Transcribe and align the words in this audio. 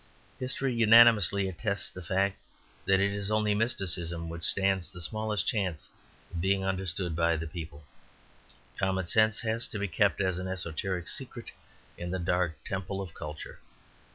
History 0.39 0.73
unanimously 0.73 1.47
attests 1.47 1.91
the 1.91 2.01
fact 2.01 2.35
that 2.85 2.99
it 2.99 3.13
is 3.13 3.29
only 3.29 3.53
mysticism 3.53 4.29
which 4.29 4.41
stands 4.43 4.89
the 4.89 4.99
smallest 4.99 5.45
chance 5.45 5.91
of 6.33 6.41
being 6.41 6.65
understanded 6.65 7.19
of 7.19 7.39
the 7.39 7.45
people. 7.45 7.83
Common 8.79 9.05
sense 9.05 9.41
has 9.41 9.67
to 9.67 9.77
be 9.77 9.87
kept 9.87 10.19
as 10.19 10.39
an 10.39 10.47
esoteric 10.47 11.07
secret 11.07 11.51
in 11.99 12.09
the 12.09 12.17
dark 12.17 12.63
temple 12.65 12.99
of 12.99 13.13
culture. 13.13 13.59